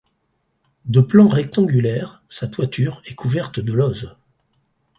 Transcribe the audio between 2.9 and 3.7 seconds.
est couverte